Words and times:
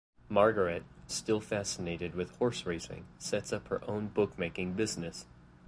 Margaret, 0.29 0.83
still 1.05 1.39
fascinated 1.39 2.15
with 2.15 2.35
horse-racing, 2.37 3.05
sets 3.19 3.53
up 3.53 3.67
her 3.67 3.87
own 3.87 4.07
bookmaking 4.07 4.73
business. 4.73 5.27